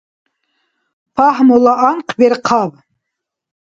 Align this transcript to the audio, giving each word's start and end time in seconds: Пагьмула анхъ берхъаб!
Пагьмула 1.15 1.73
анхъ 1.89 2.13
берхъаб! 2.19 2.71